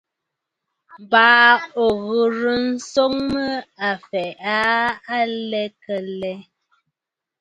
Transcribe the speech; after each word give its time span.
Baa 1.11 1.51
ò 1.83 1.85
ghɨ̀rə 2.05 2.53
nswoŋ 2.67 3.13
mə 3.31 3.45
o 3.87 3.89
fɛ̀ʼ̀ɛ̀ 4.07 4.59
aa 4.73 4.89
a 5.15 5.17
lɛ 5.49 5.63
kə 5.83 5.95
lɛ? 6.19 6.33